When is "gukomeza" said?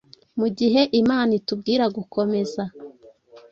1.95-2.63